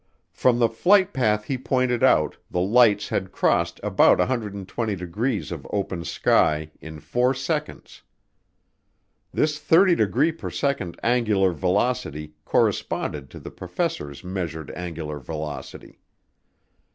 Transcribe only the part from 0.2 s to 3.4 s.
From the flight path he pointed out, the lights had